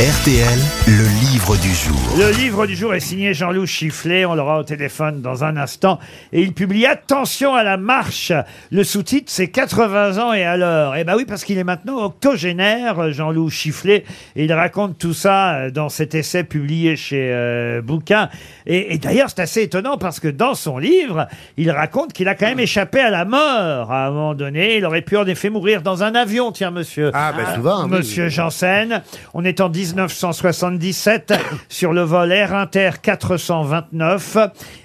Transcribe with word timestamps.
RTL, 0.00 0.58
le 0.88 1.30
livre 1.30 1.56
du 1.56 1.72
jour. 1.72 1.94
Le 2.18 2.32
livre 2.36 2.66
du 2.66 2.74
jour 2.74 2.92
est 2.94 3.00
signé 3.00 3.32
Jean-Loup 3.32 3.64
Chifflet, 3.66 4.24
on 4.24 4.34
l'aura 4.34 4.58
au 4.58 4.64
téléphone 4.64 5.22
dans 5.22 5.44
un 5.44 5.56
instant. 5.56 6.00
Et 6.32 6.42
il 6.42 6.52
publie 6.52 6.84
Attention 6.84 7.54
à 7.54 7.62
la 7.62 7.76
marche. 7.76 8.32
Le 8.72 8.82
sous-titre, 8.82 9.30
c'est 9.30 9.46
80 9.46 10.18
ans 10.18 10.32
et 10.32 10.42
alors. 10.42 10.96
Eh 10.96 11.04
ben 11.04 11.14
oui, 11.16 11.24
parce 11.24 11.44
qu'il 11.44 11.58
est 11.58 11.64
maintenant 11.64 12.02
octogénaire, 12.04 13.12
Jean-Loup 13.12 13.50
Chifflet. 13.50 14.02
Et 14.34 14.46
il 14.46 14.52
raconte 14.52 14.98
tout 14.98 15.14
ça 15.14 15.54
euh, 15.54 15.70
dans 15.70 15.88
cet 15.88 16.16
essai 16.16 16.42
publié 16.42 16.96
chez 16.96 17.30
euh, 17.32 17.80
Bouquin. 17.80 18.30
Et, 18.66 18.94
et 18.94 18.98
d'ailleurs, 18.98 19.28
c'est 19.30 19.42
assez 19.42 19.62
étonnant 19.62 19.96
parce 19.96 20.18
que 20.18 20.26
dans 20.26 20.56
son 20.56 20.76
livre, 20.78 21.28
il 21.56 21.70
raconte 21.70 22.12
qu'il 22.12 22.26
a 22.26 22.34
quand 22.34 22.46
même 22.46 22.58
échappé 22.58 22.98
à 22.98 23.10
la 23.10 23.24
mort 23.24 23.92
à 23.92 24.08
un 24.08 24.10
moment 24.10 24.34
donné. 24.34 24.76
Il 24.76 24.84
aurait 24.86 25.02
pu 25.02 25.16
en 25.16 25.26
effet 25.26 25.50
mourir 25.50 25.82
dans 25.82 26.02
un 26.02 26.16
avion, 26.16 26.50
tiens, 26.50 26.72
monsieur. 26.72 27.12
Ah, 27.14 27.32
ben 27.32 27.54
souvent. 27.54 27.84
oui. 27.84 27.98
Monsieur 27.98 28.28
Janssen. 28.28 29.00
On 29.34 29.44
est 29.44 29.60
en 29.60 29.68
1977 29.92 31.34
sur 31.68 31.92
le 31.92 32.02
vol 32.02 32.32
Air 32.32 32.54
Inter 32.54 32.90
429 33.02 34.38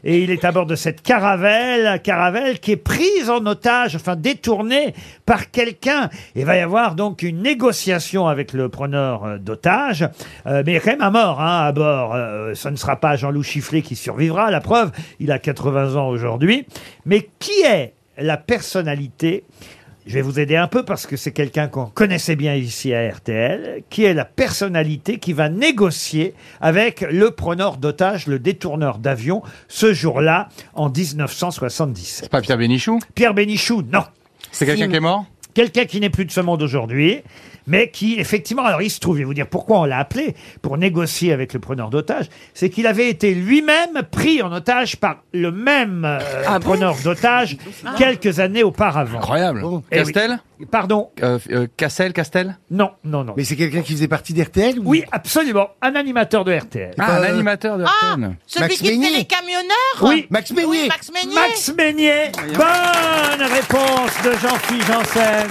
et 0.04 0.20
il 0.20 0.32
est 0.32 0.44
à 0.46 0.52
bord 0.52 0.66
de 0.66 0.76
cette 0.76 1.02
caravelle, 1.02 2.02
caravelle 2.02 2.60
qui 2.60 2.74
est 2.74 2.78
prise 2.78 3.30
en 3.30 3.46
otage, 3.46 3.96
enfin 3.96 4.16
détournée 4.16 4.94
par 5.26 5.52
quelqu'un. 5.52 6.10
Il 6.36 6.46
va 6.46 6.58
y 6.58 6.62
avoir 6.62 6.96
donc 6.96 7.24
une 7.24 7.42
négociation 7.42 8.28
avec 8.28 8.54
le 8.54 8.70
preneur 8.70 9.24
euh, 9.24 9.38
d'otage, 9.38 10.10
Euh, 10.48 10.64
mais 10.66 10.74
il 10.74 10.76
y 10.76 10.78
a 10.78 10.82
quand 10.82 10.92
même 10.92 11.02
un 11.02 11.12
mort 11.12 11.42
hein, 11.42 11.66
à 11.66 11.72
bord. 11.72 12.14
Euh, 12.16 12.54
ce 12.54 12.70
ne 12.70 12.76
sera 12.76 12.96
pas 12.96 13.16
Jean-Loup 13.16 13.44
Chifflet 13.44 13.82
qui 13.82 13.96
survivra, 13.96 14.52
la 14.52 14.62
preuve, 14.62 14.92
il 15.20 15.32
a 15.32 15.40
80 15.40 15.96
ans 15.96 16.08
aujourd'hui. 16.08 16.66
Mais 17.06 17.30
qui 17.40 17.62
est 17.62 17.94
la 18.18 18.38
personnalité 18.38 19.44
je 20.10 20.16
vais 20.16 20.24
vous 20.24 20.40
aider 20.40 20.56
un 20.56 20.68
peu 20.68 20.84
parce 20.84 21.06
que 21.06 21.16
c'est 21.16 21.32
quelqu'un 21.32 21.68
qu'on 21.68 21.86
connaissait 21.86 22.36
bien 22.36 22.56
ici 22.56 22.96
à 22.96 23.08
RTL, 23.08 23.84
qui 23.92 24.06
est 24.06 24.16
la 24.16 24.26
personnalité 24.26 25.20
qui 25.20 25.34
va 25.34 25.50
négocier 25.50 26.34
avec 26.62 27.02
le 27.02 27.30
preneur 27.30 27.78
d'otage, 27.78 28.26
le 28.26 28.40
détourneur 28.40 28.98
d'avion, 28.98 29.44
ce 29.68 29.94
jour-là, 29.94 30.50
en 30.74 30.90
1977. 30.90 32.24
C'est 32.24 32.30
pas 32.32 32.42
Pierre 32.42 32.58
Bénichou? 32.58 32.98
Pierre 33.14 33.36
Bénichou, 33.36 33.84
non. 33.84 34.02
C'est 34.52 34.66
quelqu'un 34.66 34.90
qui 34.90 34.96
est 34.96 35.00
mort? 35.00 35.26
Quelqu'un 35.54 35.86
qui 35.86 36.00
n'est 36.00 36.10
plus 36.10 36.26
de 36.26 36.32
ce 36.32 36.42
monde 36.42 36.64
aujourd'hui, 36.64 37.22
mais 37.70 37.90
qui, 37.90 38.20
effectivement, 38.20 38.66
alors 38.66 38.82
il 38.82 38.90
se 38.90 39.00
trouve, 39.00 39.16
je 39.16 39.20
vais 39.20 39.26
vous 39.26 39.34
dire 39.34 39.48
pourquoi 39.48 39.80
on 39.80 39.86
l'a 39.86 40.00
appelé 40.00 40.36
pour 40.62 40.78
négocier 40.78 41.32
avec 41.32 41.54
le 41.54 41.60
preneur 41.60 41.90
d'otage, 41.90 42.26
c'est 42.54 42.70
qu'il 42.70 42.86
avait 42.88 43.10
été 43.10 43.34
lui-même 43.34 44.02
pris 44.12 44.42
en 44.42 44.52
otage 44.52 44.98
par 44.98 45.24
le 45.34 45.52
même 45.52 46.04
euh, 46.04 46.20
Ah 46.48 46.60
bon 46.60 46.72
preneur 46.72 46.96
d'otage 47.04 47.56
quelques 47.98 48.40
années 48.42 48.64
auparavant. 48.64 49.20
Incroyable. 49.20 49.64
Eh 49.92 50.00
oui. 50.02 50.12
Castel 50.12 50.40
Pardon 50.72 51.10
Euh, 51.24 51.40
euh, 51.52 51.68
Cassel, 51.78 52.12
Castel 52.12 52.58
Non, 52.70 52.92
non, 53.06 53.24
non. 53.24 53.34
Mais 53.38 53.46
c'est 53.46 53.56
quelqu'un 53.56 53.82
qui 53.82 53.94
faisait 53.94 54.10
partie 54.10 54.34
d'RTL 54.34 54.78
ou- 54.80 54.84
Oui, 54.90 55.06
absolument. 55.14 55.70
Un 55.82 55.96
animateur 55.96 56.44
de 56.44 56.52
RTL. 56.54 56.92
Ah, 56.98 57.16
un 57.16 57.22
Euh, 57.24 57.30
animateur 57.34 57.78
de 57.78 57.86
Ah, 57.86 58.16
RTL. 58.16 58.36
celui 58.46 58.64
Max 58.66 58.76
qui 58.76 58.84
fait 58.86 58.92
Meignier. 58.92 59.18
les 59.20 59.24
camionneurs 59.26 60.02
Oui. 60.02 60.28
Max 60.30 60.52
Meignier. 60.52 60.68
Oui, 60.70 60.88
Max 60.90 61.12
Meignier. 61.14 61.36
Max 61.36 61.74
Meignier. 61.78 62.32
Bonne 62.56 63.48
réponse 63.48 64.12
de 64.26 64.32
Jean-Philippe 64.32 64.86
Janssen 64.86 65.48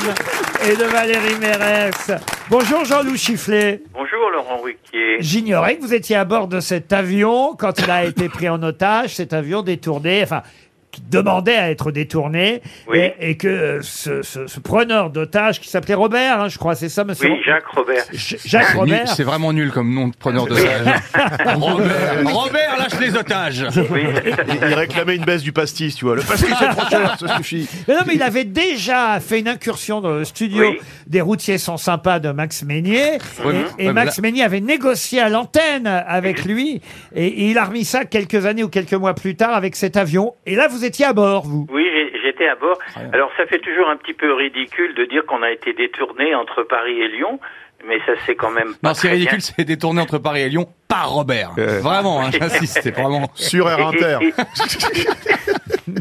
et 0.66 0.76
de 0.76 0.84
Valérie 0.84 1.38
Mérès. 1.40 2.10
Bonjour 2.50 2.84
Jean-Loup 2.84 3.16
Chifflet. 3.16 3.82
Bonjour 3.92 4.30
Laurent 4.32 4.58
Ruquier. 4.62 5.16
J'ignorais 5.20 5.76
que 5.76 5.82
vous 5.82 5.94
étiez 5.94 6.16
à 6.16 6.24
bord 6.24 6.48
de 6.48 6.60
cet 6.60 6.92
avion 6.92 7.54
quand 7.56 7.78
il 7.78 7.90
a 7.90 8.04
été 8.04 8.28
pris 8.28 8.48
en 8.48 8.62
otage, 8.62 9.16
cet 9.16 9.32
avion 9.32 9.62
détourné, 9.62 10.22
enfin, 10.22 10.42
qui 10.90 11.02
demandait 11.10 11.56
à 11.56 11.70
être 11.70 11.90
détourné, 11.92 12.62
Oui. 12.88 12.98
et, 12.98 13.14
et 13.30 13.36
que 13.36 13.46
euh, 13.48 13.78
ce, 13.82 14.22
ce- 14.22 14.46
ce 14.46 14.60
preneur 14.60 15.10
d'otage 15.10 15.60
qui 15.60 15.68
s'appelait 15.68 15.94
Robert, 15.94 16.40
hein, 16.40 16.48
je 16.48 16.58
crois, 16.58 16.74
c'est 16.74 16.88
ça, 16.88 17.04
monsieur? 17.04 17.28
Oui, 17.30 17.38
Jacques 17.44 17.66
Robert. 17.68 18.04
J- 18.12 18.36
Jacques 18.44 18.64
C'est 18.64 18.72
nul- 18.72 18.80
Robert. 18.80 19.08
C'est 19.08 19.22
vraiment 19.24 19.52
nul 19.52 19.70
comme 19.70 19.92
nom 19.94 20.08
de 20.08 20.16
preneur 20.16 20.46
d'otage. 20.46 20.64
Robert, 21.56 22.22
Robert 22.24 22.76
lâche 22.78 23.00
les 23.00 23.14
otages. 23.16 23.64
Oui, 23.90 24.02
Il, 24.24 24.54
il 24.68 24.74
réclamait 24.74 25.16
une 25.16 25.24
baisse 25.24 25.42
du 25.42 25.52
pastis, 25.52 25.94
tu 25.94 26.04
vois. 26.04 26.16
Le 26.16 26.22
pastis, 26.22 26.48
c'est 26.58 26.68
trop 26.68 26.88
cher, 26.88 27.16
ça 27.18 27.36
suffit. 27.36 27.68
Mais 27.86 27.94
non, 27.94 28.00
mais 28.06 28.14
il 28.14 28.22
avait 28.22 28.44
déjà 28.44 29.18
fait 29.20 29.40
une 29.40 29.48
incursion 29.48 30.00
dans 30.00 30.10
le 30.12 30.24
studio 30.24 30.70
Oui. 30.70 30.78
des 31.06 31.20
routiers 31.20 31.58
sont 31.58 31.76
sympas 31.76 32.18
de 32.18 32.30
Max 32.30 32.62
Meignier. 32.64 33.18
Oui, 33.44 33.52
et 33.52 33.52
mais- 33.52 33.58
et 33.58 33.62
ouais, 33.62 33.66
mais 33.78 33.92
Max 33.92 34.16
là- 34.16 34.22
Meignier 34.22 34.42
avait 34.44 34.60
négocié 34.60 35.20
à 35.20 35.28
l'antenne 35.28 35.86
avec 35.86 36.44
lui. 36.44 36.80
Et, 37.14 37.26
et 37.26 37.50
il 37.50 37.58
a 37.58 37.64
remis 37.64 37.84
ça 37.84 38.04
quelques 38.04 38.46
années 38.46 38.62
ou 38.64 38.68
quelques 38.68 38.94
mois 38.94 39.14
plus 39.14 39.36
tard 39.36 39.54
avec 39.54 39.76
cet 39.76 39.96
avion. 39.96 40.34
Et 40.46 40.54
là, 40.54 40.68
vous 40.68 40.77
étiez 40.84 41.06
à 41.06 41.12
bord, 41.12 41.44
vous. 41.44 41.66
oui 41.70 41.86
j'étais 42.22 42.48
à 42.48 42.54
bord. 42.56 42.78
Alors 43.12 43.30
ça 43.36 43.46
fait 43.46 43.58
toujours 43.58 43.88
un 43.90 43.96
petit 43.96 44.14
peu 44.14 44.32
ridicule 44.34 44.94
de 44.94 45.04
dire 45.04 45.24
qu'on 45.26 45.42
a 45.42 45.50
été 45.50 45.72
détourné 45.72 46.34
entre 46.34 46.62
Paris 46.62 47.00
et 47.00 47.08
Lyon, 47.08 47.38
mais 47.86 47.98
ça 48.06 48.12
c'est 48.26 48.34
quand 48.34 48.50
même 48.50 48.74
pas 48.80 48.88
Non, 48.88 48.94
c'est 48.94 49.08
ridicule, 49.10 49.40
c'est 49.40 49.64
détourné 49.64 50.00
entre 50.02 50.18
Paris 50.18 50.42
et 50.42 50.48
Lyon 50.48 50.66
par 50.88 51.10
Robert. 51.10 51.52
Euh. 51.58 51.80
Vraiment, 51.80 52.20
hein, 52.22 52.30
j'insiste, 52.32 52.80
c'est 52.82 52.90
vraiment. 52.94 53.28
Sur 53.34 53.68
Air 53.68 53.86
Inter. 53.88 54.18
et- 54.22 54.28
et- 54.28 54.32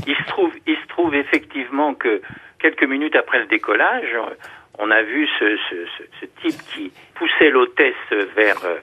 il 0.07 0.15
se 0.15 0.23
trouve, 0.27 0.51
il 0.65 0.75
se 0.75 0.87
trouve 0.87 1.15
effectivement 1.15 1.93
que 1.93 2.21
quelques 2.59 2.83
minutes 2.83 3.15
après 3.15 3.39
le 3.39 3.45
décollage, 3.45 4.15
on 4.79 4.91
a 4.91 5.01
vu 5.01 5.27
ce, 5.39 5.57
ce, 5.69 5.75
ce, 5.97 6.03
ce 6.21 6.25
type 6.41 6.61
qui 6.73 6.91
poussait 7.15 7.49
l'hôtesse 7.49 7.93
vers 8.35 8.57
euh, 8.65 8.75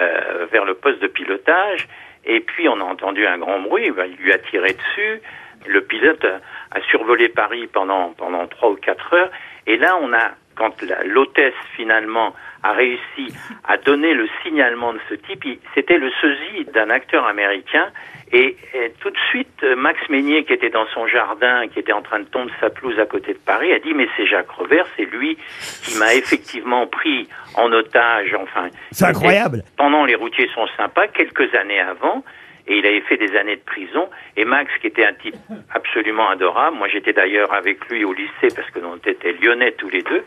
euh, 0.00 0.46
vers 0.52 0.64
le 0.64 0.74
poste 0.74 1.00
de 1.02 1.08
pilotage, 1.08 1.88
et 2.24 2.40
puis 2.40 2.68
on 2.68 2.80
a 2.80 2.84
entendu 2.84 3.26
un 3.26 3.38
grand 3.38 3.60
bruit. 3.60 3.90
Ben, 3.90 4.06
il 4.06 4.16
lui 4.22 4.32
a 4.32 4.38
tiré 4.38 4.72
dessus. 4.72 5.20
Le 5.66 5.82
pilote 5.82 6.24
a, 6.24 6.80
survolé 6.90 7.28
Paris 7.28 7.68
pendant 7.72 8.12
pendant 8.16 8.46
trois 8.46 8.70
ou 8.70 8.76
quatre 8.76 9.12
heures, 9.14 9.30
et 9.66 9.76
là 9.76 9.96
on 10.00 10.12
a 10.12 10.32
quand 10.56 10.82
l'hôtesse 11.04 11.54
finalement 11.74 12.34
a 12.62 12.72
réussi 12.72 13.34
à 13.64 13.78
donner 13.78 14.12
le 14.12 14.28
signalement 14.42 14.92
de 14.92 15.00
ce 15.08 15.14
type, 15.14 15.44
c'était 15.74 15.96
le 15.96 16.10
sosie 16.20 16.66
d'un 16.74 16.90
acteur 16.90 17.24
américain. 17.26 17.88
Et, 18.32 18.56
et 18.74 18.92
tout 19.00 19.10
de 19.10 19.16
suite, 19.30 19.64
Max 19.76 19.98
Meignier, 20.08 20.44
qui 20.44 20.52
était 20.52 20.68
dans 20.68 20.86
son 20.94 21.06
jardin, 21.06 21.66
qui 21.68 21.78
était 21.78 21.94
en 21.94 22.02
train 22.02 22.20
de 22.20 22.26
tondre 22.26 22.52
sa 22.60 22.68
pelouse 22.70 22.98
à 22.98 23.06
côté 23.06 23.32
de 23.32 23.38
Paris, 23.38 23.72
a 23.72 23.78
dit 23.78 23.94
mais 23.94 24.06
c'est 24.16 24.26
Jacques 24.26 24.50
Revers, 24.50 24.86
c'est 24.96 25.06
lui 25.06 25.38
qui 25.82 25.98
m'a 25.98 26.14
effectivement 26.14 26.86
pris 26.86 27.28
en 27.54 27.72
otage. 27.72 28.34
Enfin, 28.34 28.68
C'est 28.92 29.06
incroyable. 29.06 29.62
pendant 29.76 30.04
les 30.04 30.14
routiers 30.14 30.48
sont 30.54 30.68
sympas, 30.76 31.08
quelques 31.08 31.54
années 31.54 31.80
avant, 31.80 32.22
et 32.66 32.78
il 32.78 32.86
avait 32.86 33.00
fait 33.02 33.16
des 33.16 33.36
années 33.36 33.56
de 33.56 33.62
prison. 33.62 34.08
Et 34.36 34.44
Max, 34.44 34.70
qui 34.80 34.86
était 34.88 35.04
un 35.04 35.14
type 35.14 35.36
absolument 35.74 36.28
adorable, 36.28 36.76
moi 36.76 36.88
j'étais 36.88 37.12
d'ailleurs 37.12 37.52
avec 37.52 37.88
lui 37.88 38.04
au 38.04 38.12
lycée 38.12 38.54
parce 38.54 38.70
que 38.70 38.78
nous 38.78 38.96
était 39.06 39.32
lyonnais 39.32 39.72
tous 39.72 39.88
les 39.88 40.02
deux. 40.02 40.24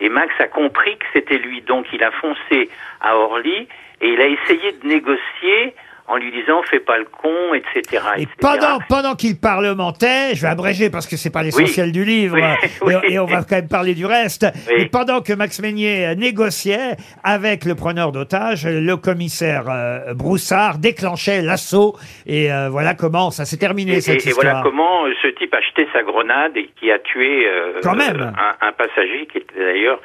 Et 0.00 0.08
Max 0.08 0.32
a 0.40 0.46
compris 0.46 0.96
que 0.96 1.06
c'était 1.12 1.38
lui, 1.38 1.60
donc 1.62 1.86
il 1.92 2.02
a 2.02 2.10
foncé 2.10 2.70
à 3.00 3.16
Orly 3.16 3.68
et 4.00 4.08
il 4.08 4.20
a 4.20 4.26
essayé 4.26 4.72
de 4.72 4.86
négocier 4.86 5.74
en 6.10 6.16
lui 6.16 6.30
disant 6.32 6.60
fais 6.68 6.80
pas 6.80 6.98
le 6.98 7.04
con, 7.06 7.54
etc. 7.54 8.02
Et 8.18 8.22
etc. 8.22 8.34
pendant, 8.40 8.78
pendant 8.88 9.14
qu'il 9.14 9.38
parlementait, 9.38 10.34
je 10.34 10.42
vais 10.42 10.48
abréger 10.48 10.90
parce 10.90 11.06
que 11.06 11.16
c'est 11.16 11.30
pas 11.30 11.42
l'essentiel 11.42 11.92
du 11.92 12.04
livre, 12.04 12.36
Oui, 12.36 12.42
et- 12.92 12.96
oui. 12.96 13.12
et, 13.14 13.18
on 13.18 13.26
va 13.26 13.38
quand 13.44 13.56
même 13.56 13.68
parler 13.68 13.94
du 13.94 14.06
reste. 14.06 14.46
Oui. 14.68 14.82
Et 14.82 14.86
pendant 14.86 15.20
que 15.20 15.32
Max 15.32 15.60
Meignier 15.60 16.14
négociait 16.16 16.96
avec 17.24 17.64
le 17.64 17.74
preneur 17.74 18.12
d'otage, 18.12 18.66
le 18.66 18.96
commissaire 18.96 19.64
euh, 19.68 20.14
Broussard 20.14 20.78
déclenchait 20.78 21.42
l'assaut. 21.42 21.96
Et 22.26 22.52
euh, 22.52 22.68
voilà 22.70 22.94
comment 22.94 23.30
ça 23.30 23.44
s'est 23.44 23.56
terminé 23.58 23.94
Et, 23.96 24.00
cette 24.00 24.24
et- 24.24 24.28
et 24.28 24.30
histoire. 24.30 24.46
voilà 24.46 24.62
comment 24.62 25.06
euh, 25.06 25.12
ce 25.22 25.28
type 25.28 25.54
a 25.54 25.60
jeté 25.60 25.86
sa 25.92 26.02
grenade 26.02 26.56
et 26.56 26.70
qui 26.78 26.90
a 26.90 26.98
tué 26.98 27.46
euh, 27.46 27.80
Quand 27.82 27.94
même. 27.94 28.20
euh, 28.20 28.26
un, 28.26 28.68
un 28.68 28.72
passager 28.72 29.28
qui 29.30 29.38
était 29.38 29.58
d'ailleurs 29.58 30.00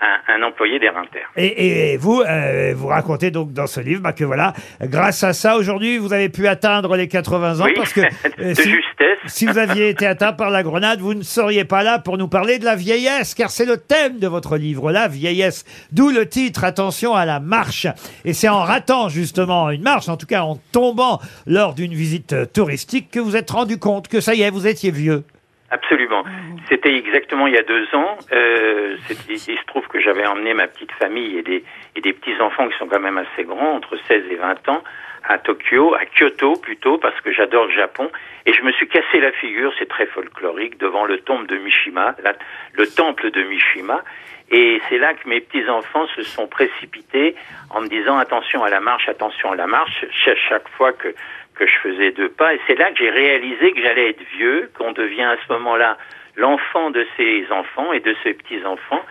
un, 0.00 0.34
un 0.34 0.42
employé 0.42 0.78
d'Air 0.78 0.96
Inter. 0.96 1.24
Et, 1.36 1.92
et 1.92 1.96
vous, 1.96 2.20
euh, 2.20 2.74
vous 2.76 2.88
racontez 2.88 3.30
donc 3.30 3.52
dans 3.52 3.66
ce 3.66 3.80
livre 3.80 4.02
bah, 4.02 4.12
que 4.12 4.24
voilà, 4.24 4.52
grâce 4.82 5.24
à 5.24 5.32
ça, 5.32 5.56
aujourd'hui, 5.56 5.98
vous 5.98 6.12
avez 6.12 6.28
pu 6.28 6.46
atteindre 6.48 6.96
les 6.96 7.08
80 7.08 7.60
ans 7.60 7.64
Oui, 7.64 7.72
parce 7.74 7.92
que 7.92 8.00
de 8.38 8.42
euh, 8.42 8.54
si, 8.54 8.62
justesse. 8.62 9.18
si 9.26 9.46
vous 9.46 9.58
aviez 9.58 9.88
été 9.88 10.06
atteint 10.06 10.32
par 10.32 10.50
la 10.50 10.62
grenade, 10.62 11.00
vous 11.00 11.14
ne 11.14 11.22
seriez 11.22 11.64
pas 11.64 11.82
là 11.82 11.98
pour 11.98 12.18
nous 12.18 12.28
parler 12.28 12.58
de 12.58 12.64
la 12.64 12.76
vieillesse, 12.76 13.34
car 13.34 13.50
c'est 13.50 13.64
le 13.64 13.78
thème 13.78 14.18
de 14.18 14.26
votre 14.26 14.56
livre, 14.56 14.92
la 14.92 15.08
vieillesse. 15.08 15.64
D'où 15.92 16.10
le 16.10 16.28
titre, 16.28 16.64
attention 16.64 17.14
à 17.14 17.24
la 17.24 17.40
marche. 17.40 17.86
Et 18.24 18.34
c'est 18.34 18.48
en 18.48 18.60
ratant 18.60 19.08
justement 19.08 19.70
une 19.70 19.82
marche, 19.82 20.08
en 20.08 20.16
tout 20.16 20.26
cas 20.26 20.42
en 20.42 20.58
tombant 20.72 21.20
lors 21.46 21.74
d'une 21.74 21.94
visite 21.94 22.52
touristique, 22.52 23.10
que 23.10 23.20
vous 23.20 23.36
êtes 23.36 23.50
rendu 23.50 23.78
compte 23.78 24.08
que 24.08 24.20
ça 24.20 24.34
y 24.34 24.42
est, 24.42 24.50
vous 24.50 24.66
étiez 24.66 24.90
vieux. 24.90 25.24
Absolument. 25.70 26.24
C'était 26.68 26.94
exactement 26.94 27.46
il 27.46 27.54
y 27.54 27.58
a 27.58 27.62
deux 27.62 27.86
ans. 27.94 28.16
Euh, 28.32 28.96
il, 29.28 29.38
se 29.38 29.64
trouve 29.66 29.86
que 29.88 30.00
j'avais 30.00 30.26
emmené 30.26 30.54
ma 30.54 30.68
petite 30.68 30.92
famille 30.92 31.38
et 31.38 31.42
des, 31.42 31.64
et 31.96 32.00
des 32.00 32.12
petits-enfants 32.12 32.68
qui 32.68 32.78
sont 32.78 32.86
quand 32.86 33.00
même 33.00 33.18
assez 33.18 33.44
grands, 33.44 33.74
entre 33.74 33.96
16 34.06 34.24
et 34.30 34.36
20 34.36 34.68
ans, 34.68 34.84
à 35.28 35.38
Tokyo, 35.38 35.94
à 35.94 36.06
Kyoto 36.06 36.54
plutôt, 36.56 36.98
parce 36.98 37.20
que 37.20 37.32
j'adore 37.32 37.66
le 37.66 37.72
Japon. 37.72 38.10
Et 38.46 38.52
je 38.52 38.62
me 38.62 38.70
suis 38.72 38.86
cassé 38.86 39.18
la 39.18 39.32
figure, 39.32 39.72
c'est 39.78 39.88
très 39.88 40.06
folklorique, 40.06 40.78
devant 40.78 41.04
le 41.04 41.18
temple 41.18 41.46
de 41.46 41.56
Mishima, 41.56 42.14
la- 42.22 42.34
le 42.74 42.86
temple 42.86 43.32
de 43.32 43.42
Mishima. 43.42 44.04
Et 44.52 44.80
c'est 44.88 44.98
là 44.98 45.14
que 45.14 45.28
mes 45.28 45.40
petits-enfants 45.40 46.06
se 46.14 46.22
sont 46.22 46.46
précipités 46.46 47.34
en 47.70 47.80
me 47.80 47.88
disant 47.88 48.16
attention 48.18 48.62
à 48.62 48.70
la 48.70 48.78
marche, 48.78 49.08
attention 49.08 49.50
à 49.50 49.56
la 49.56 49.66
marche, 49.66 50.04
chaque 50.48 50.68
fois 50.76 50.92
que, 50.92 51.08
que 51.56 51.66
je 51.66 51.76
faisais 51.82 52.12
deux 52.12 52.28
pas. 52.28 52.54
Et 52.54 52.60
c'est 52.66 52.78
là 52.78 52.90
que 52.90 52.98
j'ai 52.98 53.10
réalisé 53.10 53.72
que 53.72 53.82
j'allais 53.82 54.10
être 54.10 54.22
vieux, 54.36 54.70
qu'on 54.78 54.92
devient 54.92 55.24
à 55.24 55.36
ce 55.46 55.52
moment-là 55.52 55.96
l'enfant 56.36 56.90
de 56.90 57.06
ses 57.16 57.46
enfants 57.50 57.92
et 57.92 58.00
de 58.00 58.14
ses 58.22 58.34
petits-enfants. 58.34 59.04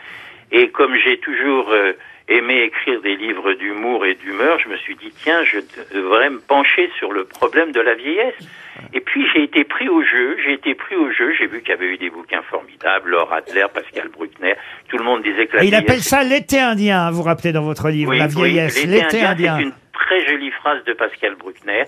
Et 0.52 0.70
comme 0.70 0.96
j'ai 0.96 1.18
toujours 1.18 1.72
euh, 1.72 1.94
aimé 2.28 2.62
écrire 2.64 3.02
des 3.02 3.16
livres 3.16 3.54
d'humour 3.54 4.06
et 4.06 4.14
d'humeur, 4.16 4.60
je 4.60 4.70
me 4.70 4.78
suis 4.78 4.96
dit, 4.96 5.12
tiens, 5.24 5.44
je 5.44 5.60
devrais 5.94 6.30
me 6.30 6.40
pencher 6.40 6.90
sur 6.98 7.12
le 7.12 7.26
problème 7.26 7.72
de 7.72 7.82
la 7.82 7.96
vieillesse. 7.96 8.36
Et 8.94 9.00
puis 9.00 9.26
j'ai 9.34 9.44
été 9.44 9.64
pris 9.64 9.90
au 9.90 10.04
jeu, 10.04 10.38
j'ai 10.44 10.54
été 10.54 10.76
pris 10.76 10.96
au 10.96 11.12
jeu, 11.12 11.34
j'ai 11.38 11.48
vu 11.48 11.62
qu'il 11.62 11.70
y 11.70 11.74
avait 11.74 11.88
eu 11.88 11.98
des 11.98 12.10
bouquins 12.10 12.42
formidables, 12.44 13.10
Laure 13.10 13.32
Adler, 13.34 13.66
Pascal 13.74 14.10
Bruckner, 14.10 14.54
tout 14.90 14.98
le 14.98 15.04
monde 15.04 15.24
disait 15.24 15.48
que 15.48 15.56
la 15.56 15.64
Et 15.64 15.68
il 15.68 15.70
vieillesse... 15.70 15.90
appelle 15.90 16.02
ça 16.02 16.24
l'été 16.24 16.60
indien, 16.60 17.10
vous 17.10 17.24
rappelez 17.24 17.54
dans 17.54 17.64
votre 17.64 17.90
livre, 17.90 18.12
Oui, 18.12 18.20
la 18.20 18.28
vieillesse, 18.28 18.76
l'été 18.86 19.04
l'été 19.04 19.24
indien, 19.24 19.54
indien. 19.54 19.58
C'est 19.58 19.64
une 19.64 19.74
très 19.94 20.28
jolie 20.28 20.52
phrase 20.52 20.84
de 20.84 20.94
Pascal 20.94 21.36
Bruckner. 21.36 21.86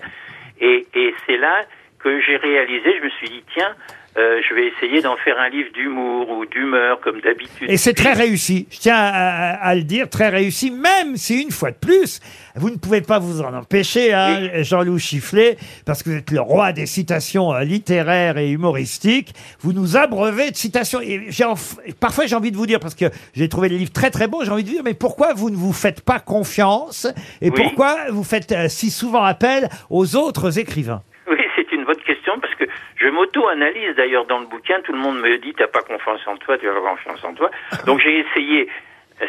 Et, 0.60 0.86
et 0.94 1.14
c'est 1.26 1.36
là 1.36 1.64
que 1.98 2.20
j'ai 2.20 2.36
réalisé, 2.36 2.98
je 2.98 3.04
me 3.04 3.10
suis 3.10 3.28
dit, 3.28 3.44
tiens, 3.52 3.74
euh, 4.18 4.40
je 4.48 4.54
vais 4.54 4.66
essayer 4.66 5.00
d'en 5.02 5.16
faire 5.16 5.38
un 5.38 5.48
livre 5.48 5.70
d'humour 5.72 6.28
ou 6.30 6.44
d'humeur, 6.46 7.00
comme 7.00 7.20
d'habitude. 7.20 7.70
Et 7.70 7.76
c'est 7.76 7.94
très 7.94 8.12
réussi, 8.12 8.66
je 8.70 8.78
tiens 8.78 8.96
à, 8.96 9.08
à- 9.52 9.68
à 9.68 9.74
le 9.74 9.82
dire, 9.82 10.08
très 10.10 10.28
réussi, 10.28 10.70
même 10.72 11.16
si 11.16 11.42
une 11.42 11.50
fois 11.52 11.70
de 11.70 11.76
plus, 11.76 12.20
vous 12.56 12.70
ne 12.70 12.76
pouvez 12.76 13.00
pas 13.00 13.18
vous 13.20 13.40
en 13.42 13.54
empêcher, 13.54 14.12
hein, 14.12 14.48
Jean-Loup 14.62 14.98
Chifflet, 14.98 15.56
parce 15.86 16.02
que 16.02 16.10
vous 16.10 16.16
êtes 16.16 16.30
le 16.32 16.40
roi 16.40 16.72
des 16.72 16.86
citations 16.86 17.54
euh, 17.54 17.60
littéraires 17.62 18.36
et 18.38 18.50
humoristiques, 18.50 19.32
vous 19.60 19.72
nous 19.72 19.96
abreuvez 19.96 20.50
de 20.50 20.56
citations. 20.56 21.00
Et 21.00 21.26
j'ai 21.28 21.44
enf- 21.44 21.78
parfois 22.00 22.26
j'ai 22.26 22.34
envie 22.36 22.50
de 22.50 22.56
vous 22.56 22.66
dire, 22.66 22.80
parce 22.80 22.94
que 22.96 23.06
j'ai 23.34 23.48
trouvé 23.48 23.68
le 23.68 23.76
livre 23.76 23.92
très 23.92 24.10
très 24.10 24.26
bon, 24.26 24.42
j'ai 24.42 24.50
envie 24.50 24.64
de 24.64 24.68
vous 24.68 24.74
dire, 24.74 24.84
mais 24.84 24.94
pourquoi 24.94 25.32
vous 25.34 25.50
ne 25.50 25.56
vous 25.56 25.72
faites 25.72 26.00
pas 26.00 26.18
confiance? 26.18 27.06
Et 27.40 27.50
pourquoi 27.50 27.96
vous 28.10 28.24
faites 28.24 28.50
euh, 28.52 28.68
si 28.68 28.90
souvent 28.90 29.22
appel 29.22 29.68
aux 29.90 30.16
autres 30.16 30.58
écrivains 30.58 31.02
Oui, 31.30 31.36
c'est 31.54 31.70
une 31.72 31.84
bonne 31.84 31.96
question 32.06 32.32
parce 32.40 32.46
que 32.58 32.64
je 32.96 33.08
m'auto-analyse 33.08 33.94
d'ailleurs 33.96 34.26
dans 34.26 34.40
le 34.40 34.46
bouquin. 34.46 34.80
Tout 34.82 34.92
le 34.92 34.98
monde 34.98 35.20
me 35.20 35.38
dit 35.38 35.54
t'as 35.54 35.66
pas 35.68 35.82
confiance 35.82 36.20
en 36.26 36.36
toi, 36.36 36.58
tu 36.58 36.68
as 36.68 36.72
pas 36.72 36.80
confiance 36.90 37.24
en 37.24 37.34
toi. 37.34 37.50
Donc 37.86 38.00
j'ai 38.00 38.18
essayé. 38.20 38.68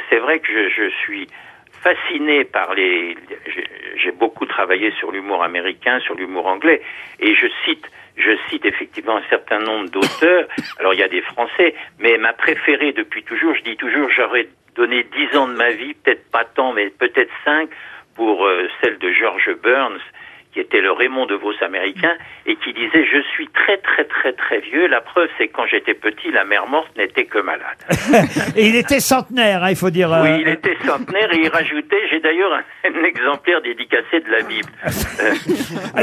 C'est 0.09 0.19
vrai 0.19 0.39
que 0.39 0.47
je, 0.51 0.69
je 0.69 0.89
suis 1.01 1.27
fasciné 1.81 2.43
par 2.45 2.73
les. 2.73 3.15
j'ai- 3.47 3.67
J'ai 3.95 4.11
beaucoup 4.11 4.45
travaillé 4.45 4.91
sur 4.99 5.11
l'humour 5.11 5.43
américain, 5.43 5.99
sur 5.99 6.15
l'humour 6.15 6.47
anglais, 6.47 6.81
et 7.19 7.35
je 7.35 7.47
cite. 7.65 7.85
Je 8.17 8.35
cite 8.49 8.65
effectivement 8.65 9.15
un 9.17 9.23
certain 9.29 9.59
nombre 9.59 9.89
d'auteurs. 9.89 10.47
Alors 10.79 10.93
il 10.93 10.99
y 10.99 11.03
a 11.03 11.07
des 11.07 11.21
Français, 11.21 11.73
mais 11.99 12.17
ma 12.17 12.33
préférée 12.33 12.91
depuis 12.91 13.23
toujours, 13.23 13.55
je 13.55 13.61
dis 13.63 13.77
toujours, 13.77 14.09
j'aurais 14.09 14.47
donné 14.75 15.03
dix 15.03 15.35
ans 15.37 15.47
de 15.47 15.53
ma 15.55 15.71
vie, 15.71 15.93
peut-être 15.93 16.29
pas 16.31 16.43
tant, 16.45 16.73
mais 16.73 16.89
peut-être 16.89 17.31
cinq, 17.45 17.69
pour 18.15 18.45
euh, 18.45 18.67
celle 18.81 18.97
de 18.99 19.11
George 19.11 19.49
Burns, 19.63 20.01
qui 20.53 20.59
était 20.59 20.81
le 20.81 20.91
Raymond 20.91 21.25
de 21.27 21.35
Vos 21.35 21.53
américain, 21.61 22.13
et 22.45 22.55
qui 22.55 22.73
disait 22.73 23.05
Je 23.05 23.21
suis 23.33 23.47
très 23.49 23.77
très 23.77 24.05
très 24.05 24.33
très 24.33 24.59
vieux. 24.61 24.87
La 24.87 25.01
preuve, 25.01 25.29
c'est 25.37 25.47
que 25.47 25.53
quand 25.53 25.67
j'étais 25.67 25.93
petit, 25.93 26.31
la 26.31 26.43
mère 26.43 26.67
morte 26.67 26.89
n'était 26.97 27.25
que 27.25 27.39
malade. 27.39 27.77
Et 28.55 28.67
il 28.67 28.75
était 28.75 28.99
centenaire, 28.99 29.63
hein, 29.63 29.69
il 29.69 29.75
faut 29.75 29.89
dire. 29.89 30.11
euh, 30.11 30.23
Oui, 30.23 30.41
il 30.41 30.47
était 30.47 30.75
centenaire 30.85 31.31
et 31.33 31.37
il 31.37 31.49
rajoutait 31.49 32.01
J'ai 32.09 32.19
d'ailleurs 32.19 32.51
un, 32.53 32.63
un 32.89 33.03
exemplaire 33.03 33.61
dédicacé 33.61 34.19
de 34.21 34.29
la 34.31 34.41
Bible. 34.41 34.69
Euh, 35.21 35.33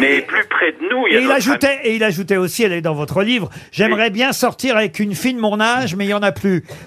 mais 0.00 0.20
plus 0.22 0.44
près 0.48 0.72
de 0.72 0.88
nous, 0.88 1.06
il 1.08 1.14
y 1.14 1.16
a 1.16 1.20
Et 1.20 1.22
il 1.24 1.30
ajoutait, 1.32 1.80
et 1.84 1.94
il 1.96 2.04
ajoutait 2.04 2.36
aussi, 2.36 2.62
elle 2.62 2.72
est 2.72 2.80
dans 2.80 2.94
votre 2.94 3.22
livre, 3.22 3.48
j'aimerais 3.72 4.10
bien 4.10 4.32
sortir 4.32 4.76
avec 4.76 4.98
une 5.00 5.14
fille 5.14 5.34
de 5.34 5.40
mon 5.40 5.60
âge, 5.60 5.96
mais 5.96 6.04
il 6.04 6.10
y 6.10 6.14
en 6.14 6.22
a 6.22 6.32
plus. 6.32 6.62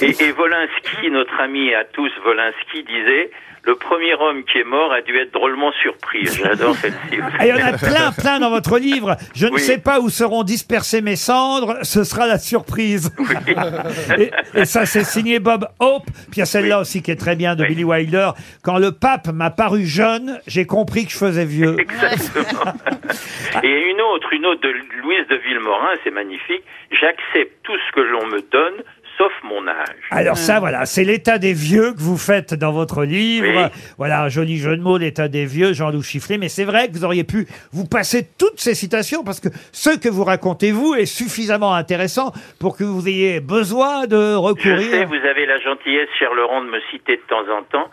Et, 0.00 0.10
et 0.22 0.32
Volinsky, 0.32 1.10
notre 1.10 1.38
ami 1.40 1.74
à 1.74 1.84
tous, 1.84 2.10
Volinsky, 2.24 2.82
disait 2.84 3.30
Le 3.64 3.76
premier 3.76 4.12
homme 4.14 4.42
qui 4.44 4.58
est 4.58 4.64
mort 4.64 4.92
a 4.92 5.02
dû 5.02 5.16
être 5.16 5.32
drôlement 5.32 5.70
surpris. 5.82 6.26
J'adore 6.26 6.74
celle-ci. 6.76 7.14
Et 7.40 7.42
il 7.42 7.46
y 7.46 7.52
en 7.52 7.64
a 7.66 7.78
plein, 7.78 8.10
plein 8.10 8.40
dans 8.40 8.50
votre 8.50 8.76
livre. 8.78 9.16
Je 9.36 9.46
ne 9.46 9.52
Oui. 9.52 9.60
sais 9.60 9.78
pas 9.78 10.00
où 10.00 10.08
seront 10.10 10.42
dispersées 10.42 11.00
mes 11.00 11.14
cendres, 11.14 11.76
ce 11.82 12.02
sera 12.02 12.26
la 12.26 12.38
surprise. 12.38 13.14
Et, 14.18 14.30
et 14.54 14.64
ça, 14.64 14.84
c'est 14.84 15.04
signé 15.04 15.38
Bob 15.38 15.68
Hope. 15.78 16.06
Puis 16.06 16.36
il 16.36 16.38
y 16.40 16.42
a 16.42 16.46
celle-là 16.46 16.80
aussi 16.80 17.02
qui 17.02 17.10
est 17.12 17.16
très 17.16 17.36
bien 17.36 17.54
de. 17.54 17.64
Billy 17.64 17.84
Wilder. 17.84 18.30
Quand 18.64 18.78
le 18.78 18.90
pape 18.90 19.28
m'a 19.28 19.50
paru 19.50 19.86
jeune, 19.86 20.40
j'ai 20.48 20.66
compris 20.66 21.06
que 21.06 21.12
je 21.12 21.16
faisais 21.18 21.44
vieux. 21.44 21.76
Exactement. 21.78 22.72
Et 23.62 23.90
une 23.90 24.00
autre, 24.00 24.32
une 24.32 24.44
autre 24.46 24.60
de 24.62 24.70
Louise 25.02 25.26
de 25.30 25.36
Villemorin, 25.36 25.90
c'est 26.02 26.10
magnifique. 26.10 26.62
J'accepte 26.90 27.52
tout 27.62 27.76
ce 27.88 27.92
que 27.94 28.00
l'on 28.00 28.26
me 28.26 28.40
donne, 28.50 28.82
sauf 29.18 29.32
mon 29.42 29.66
âge. 29.66 29.96
Alors 30.10 30.36
ça, 30.36 30.60
voilà, 30.60 30.86
c'est 30.86 31.04
l'état 31.04 31.38
des 31.38 31.52
vieux 31.52 31.92
que 31.92 32.00
vous 32.00 32.16
faites 32.16 32.54
dans 32.54 32.72
votre 32.72 33.04
livre. 33.04 33.46
Oui. 33.46 33.70
Voilà, 33.98 34.22
un 34.22 34.28
joli 34.28 34.58
jeu 34.58 34.76
de 34.76 34.82
mots, 34.82 34.98
l'état 34.98 35.28
des 35.28 35.44
vieux, 35.46 35.72
Jean-Loup 35.72 36.02
Chifflet. 36.02 36.38
Mais 36.38 36.48
c'est 36.48 36.64
vrai 36.64 36.88
que 36.88 36.92
vous 36.92 37.04
auriez 37.04 37.24
pu 37.24 37.46
vous 37.72 37.86
passer 37.86 38.26
toutes 38.38 38.60
ces 38.60 38.74
citations 38.74 39.24
parce 39.24 39.40
que 39.40 39.48
ce 39.72 39.98
que 39.98 40.08
vous 40.08 40.24
racontez, 40.24 40.72
vous, 40.72 40.94
est 40.94 41.06
suffisamment 41.06 41.74
intéressant 41.74 42.32
pour 42.60 42.76
que 42.76 42.84
vous 42.84 43.06
ayez 43.08 43.40
besoin 43.40 44.06
de 44.06 44.16
Je 44.16 44.30
sais, 44.30 44.36
recourir. 44.36 45.08
vous 45.08 45.26
avez 45.26 45.46
la 45.46 45.58
gentillesse, 45.58 46.08
cher 46.18 46.32
Laurent, 46.34 46.62
de 46.62 46.70
me 46.70 46.80
citer 46.90 47.16
de 47.16 47.22
temps 47.28 47.44
en 47.58 47.62
temps. 47.64 47.90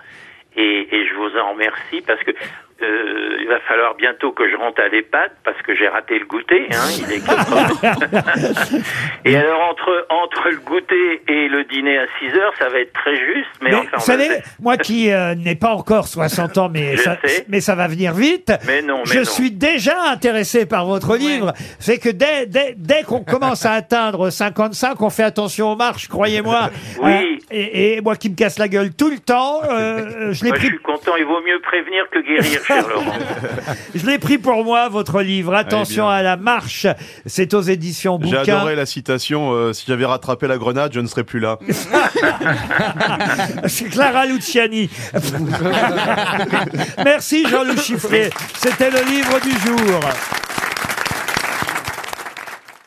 Et, 0.55 0.87
et 0.91 1.07
je 1.07 1.13
vous 1.13 1.37
en 1.39 1.51
remercie 1.53 2.01
parce 2.05 2.21
que 2.23 2.31
euh, 2.81 3.37
il 3.41 3.47
va 3.47 3.59
falloir 3.67 3.95
bientôt 3.95 4.31
que 4.31 4.49
je 4.49 4.55
rentre 4.55 4.81
à 4.81 4.87
l'EHPAD 4.87 5.31
parce 5.43 5.61
que 5.61 5.75
j'ai 5.75 5.87
raté 5.87 6.19
le 6.19 6.25
goûter. 6.25 6.67
Hein, 6.71 7.05
il 7.07 7.11
est 7.13 7.25
4 7.25 7.53
heures. 7.53 7.99
et 9.25 9.35
alors 9.35 9.61
entre 9.69 10.05
entre 10.09 10.49
le 10.49 10.57
goûter 10.57 11.21
et 11.27 11.47
le 11.49 11.63
dîner 11.65 11.97
à 11.97 12.05
6 12.19 12.37
heures, 12.37 12.53
ça 12.57 12.69
va 12.69 12.79
être 12.79 12.93
très 12.93 13.15
juste. 13.15 13.49
Mais, 13.61 13.71
Mais 13.71 13.75
enfin, 13.77 13.87
on 13.93 13.97
vous 13.97 14.05
va 14.05 14.17
savez, 14.17 14.29
moi 14.61 14.77
qui 14.77 15.11
euh, 15.11 15.35
n'ai 15.35 15.55
pas 15.55 15.71
encore 15.73 16.07
60 16.07 16.57
ans, 16.57 16.69
mais 16.71 16.95
Je 16.97 17.01
ça, 17.03 17.17
sais. 17.23 17.45
mais 17.49 17.61
ça 17.61 17.75
va 17.75 17.87
venir 17.87 18.13
vite. 18.13 18.51
Mais 18.65 18.81
non, 18.81 18.99
mais 19.05 19.11
je 19.13 19.19
non. 19.19 19.25
suis 19.25 19.51
déjà 19.51 19.95
intéressé 20.11 20.65
par 20.65 20.85
votre 20.85 21.15
livre. 21.17 21.53
C'est 21.79 21.97
que 21.99 22.09
dès, 22.09 22.45
dès, 22.45 22.73
dès 22.77 23.03
qu'on 23.03 23.23
commence 23.23 23.65
à 23.65 23.73
atteindre 23.73 24.29
55, 24.29 25.01
on 25.01 25.09
fait 25.09 25.23
attention 25.23 25.71
aux 25.71 25.75
marches, 25.75 26.07
croyez-moi. 26.07 26.69
Oui. 27.01 27.11
Euh, 27.11 27.35
et, 27.51 27.93
et 27.97 28.01
moi 28.01 28.15
qui 28.15 28.29
me 28.29 28.35
casse 28.35 28.57
la 28.59 28.67
gueule 28.67 28.93
tout 28.93 29.09
le 29.09 29.19
temps, 29.19 29.61
euh, 29.69 30.31
je 30.33 30.43
l'ai 30.43 30.49
Moi, 30.49 30.57
je 30.57 30.61
pris, 30.61 30.67
suis 30.67 30.79
content. 30.79 31.15
Il 31.17 31.25
vaut 31.25 31.41
mieux 31.41 31.59
prévenir 31.61 32.09
que 32.09 32.19
guérir, 32.19 32.61
cher 32.69 32.87
Laurent. 32.87 33.13
je 33.95 34.05
l'ai 34.05 34.19
pris 34.19 34.37
pour 34.37 34.63
moi 34.63 34.89
votre 34.89 35.21
livre. 35.21 35.53
Attention 35.53 36.05
bien. 36.05 36.13
à 36.13 36.21
la 36.21 36.37
marche. 36.37 36.87
C'est 37.25 37.53
aux 37.53 37.61
éditions 37.61 38.19
J'ai 38.23 38.37
adoré 38.37 38.75
la 38.75 38.85
citation 38.85 39.51
euh, 39.51 39.73
Si 39.73 39.85
j'avais 39.87 40.05
rattrapé 40.05 40.47
la 40.47 40.57
grenade, 40.57 40.93
je 40.93 40.99
ne 40.99 41.07
serais 41.07 41.23
plus 41.23 41.39
là. 41.39 41.57
C'est 43.67 43.85
Clara 43.85 44.25
Luciani. 44.25 44.89
Merci 47.03 47.47
Jean-Loup 47.47 47.77
Chifflet. 47.77 48.29
C'était 48.55 48.91
le 48.91 49.01
livre 49.09 49.39
du 49.41 49.51
jour. 49.51 49.99